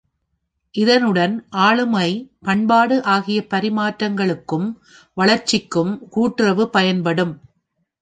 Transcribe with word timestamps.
இதனுடன் 0.75 1.35
ஆளுமை, 1.65 2.07
பண்பாடு 2.39 3.03
ஆகிய 3.05 3.41
பரிமாற்றங்களுக்கும் 3.49 4.67
வளர்ச்சிக்கும் 5.17 5.93
கூட்டுறவு 6.09 6.65
பயன்படும். 6.69 7.35